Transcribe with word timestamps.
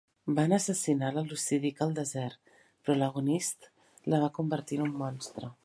Van 0.37 0.53
assassinar 0.55 1.09
la 1.17 1.23
Lucidique 1.33 1.83
al 1.87 1.93
desert, 1.99 2.51
però 2.55 2.97
l'Agonistes 3.03 4.09
la 4.15 4.25
va 4.25 4.33
convertir 4.39 4.81
en 4.83 4.89
un 4.91 5.01
monstre. 5.03 5.55